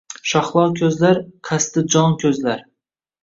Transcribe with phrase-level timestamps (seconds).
[0.29, 1.19] Shahlo ko’zlar,
[1.49, 2.65] qasdi jon ko’zlar